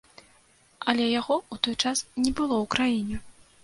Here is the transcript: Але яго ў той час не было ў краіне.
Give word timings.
Але 0.93 1.05
яго 1.19 1.35
ў 1.53 1.69
той 1.69 1.75
час 1.83 1.97
не 2.25 2.29
было 2.37 2.55
ў 2.63 2.65
краіне. 2.77 3.27